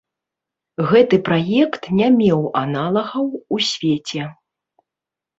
[0.91, 4.23] Гэты праект не меў аналагаў у свеце.